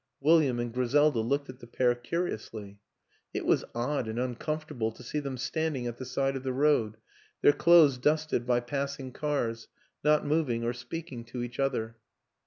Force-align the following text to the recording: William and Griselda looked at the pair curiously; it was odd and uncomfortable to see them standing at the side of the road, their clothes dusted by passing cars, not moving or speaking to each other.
William 0.19 0.59
and 0.59 0.73
Griselda 0.73 1.19
looked 1.19 1.47
at 1.47 1.59
the 1.59 1.67
pair 1.67 1.93
curiously; 1.93 2.79
it 3.35 3.45
was 3.45 3.63
odd 3.75 4.07
and 4.07 4.17
uncomfortable 4.17 4.91
to 4.91 5.03
see 5.03 5.19
them 5.19 5.37
standing 5.37 5.85
at 5.85 5.97
the 5.97 6.05
side 6.07 6.35
of 6.35 6.41
the 6.41 6.51
road, 6.53 6.97
their 7.43 7.53
clothes 7.53 7.99
dusted 7.99 8.47
by 8.47 8.61
passing 8.61 9.11
cars, 9.11 9.67
not 10.03 10.25
moving 10.25 10.63
or 10.63 10.73
speaking 10.73 11.23
to 11.25 11.43
each 11.43 11.59
other. 11.59 11.97